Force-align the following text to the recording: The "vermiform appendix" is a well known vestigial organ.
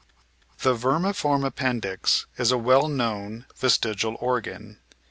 The 0.61 0.73
"vermiform 0.73 1.43
appendix" 1.45 2.25
is 2.35 2.51
a 2.51 2.57
well 2.57 2.87
known 2.87 3.45
vestigial 3.55 4.17
organ. 4.19 4.79